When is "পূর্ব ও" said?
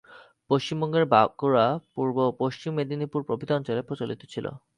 1.93-2.35